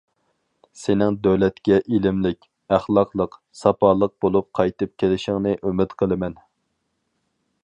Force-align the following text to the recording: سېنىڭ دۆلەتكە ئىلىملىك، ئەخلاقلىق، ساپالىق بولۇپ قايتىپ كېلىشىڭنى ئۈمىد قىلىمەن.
سېنىڭ 0.83 1.17
دۆلەتكە 1.27 1.77
ئىلىملىك، 1.83 2.49
ئەخلاقلىق، 2.77 3.39
ساپالىق 3.63 4.17
بولۇپ 4.27 4.51
قايتىپ 4.61 4.97
كېلىشىڭنى 5.05 5.57
ئۈمىد 5.61 5.99
قىلىمەن. 6.03 6.41